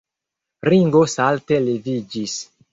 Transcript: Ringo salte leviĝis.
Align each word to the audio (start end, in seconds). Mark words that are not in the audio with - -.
Ringo 0.71 1.03
salte 1.17 1.61
leviĝis. 1.69 2.37